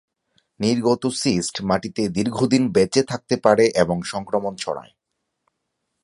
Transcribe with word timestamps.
নির্গত 0.59 1.03
সিস্ট 1.07 1.55
মাটিতে 1.61 2.03
দীর্ঘদিন 2.09 2.63
বেঁচে 2.71 3.01
থাকতে 3.03 3.35
পারে 3.37 3.65
এবং 3.75 3.97
সংক্রমণ 4.03 4.53
ছড়ায়। 4.55 4.93